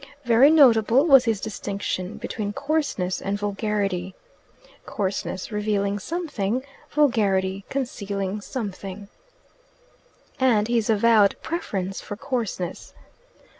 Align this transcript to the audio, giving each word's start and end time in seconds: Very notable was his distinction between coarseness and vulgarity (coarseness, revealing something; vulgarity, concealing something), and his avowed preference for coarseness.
Very 0.25 0.49
notable 0.49 1.05
was 1.05 1.25
his 1.25 1.39
distinction 1.39 2.17
between 2.17 2.53
coarseness 2.53 3.21
and 3.21 3.37
vulgarity 3.37 4.15
(coarseness, 4.83 5.51
revealing 5.51 5.99
something; 5.99 6.63
vulgarity, 6.89 7.65
concealing 7.69 8.41
something), 8.41 9.09
and 10.39 10.67
his 10.67 10.89
avowed 10.89 11.35
preference 11.43 12.01
for 12.01 12.15
coarseness. 12.15 12.95